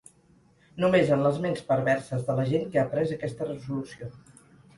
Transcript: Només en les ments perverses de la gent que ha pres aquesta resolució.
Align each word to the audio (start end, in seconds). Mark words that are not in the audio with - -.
Només 0.83 1.11
en 1.15 1.21
les 1.25 1.37
ments 1.43 1.61
perverses 1.67 2.25
de 2.31 2.39
la 2.41 2.47
gent 2.53 2.67
que 2.73 2.81
ha 2.81 2.87
pres 2.95 3.15
aquesta 3.19 3.51
resolució. 3.53 4.11